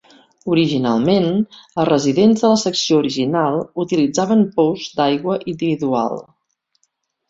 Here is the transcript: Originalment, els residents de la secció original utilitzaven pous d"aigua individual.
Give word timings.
Originalment, 0.53 1.27
els 1.65 1.91
residents 1.91 2.43
de 2.47 2.51
la 2.53 2.57
secció 2.63 2.99
original 3.05 3.61
utilitzaven 3.87 4.45
pous 4.59 4.91
d"aigua 5.01 5.41
individual. 5.57 6.23